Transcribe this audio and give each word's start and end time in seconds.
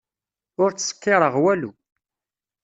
Ur 0.63 0.69
ttṣekkiṛeɣ 0.71 1.35
walu. 1.43 1.71